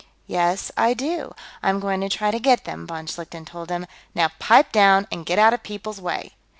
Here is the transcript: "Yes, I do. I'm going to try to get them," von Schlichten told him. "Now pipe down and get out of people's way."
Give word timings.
"Yes, 0.25 0.71
I 0.75 0.95
do. 0.95 1.35
I'm 1.61 1.79
going 1.79 2.01
to 2.01 2.09
try 2.09 2.31
to 2.31 2.39
get 2.39 2.63
them," 2.65 2.87
von 2.87 3.05
Schlichten 3.05 3.45
told 3.45 3.69
him. 3.69 3.85
"Now 4.15 4.29
pipe 4.39 4.71
down 4.71 5.05
and 5.11 5.27
get 5.27 5.37
out 5.37 5.53
of 5.53 5.61
people's 5.61 6.01
way." 6.01 6.33